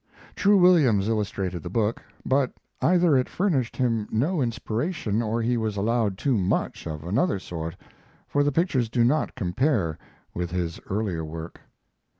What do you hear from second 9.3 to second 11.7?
compare with his earlier work.